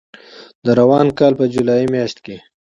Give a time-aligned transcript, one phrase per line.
[0.65, 2.35] د روان کال په جولای په میاشت کې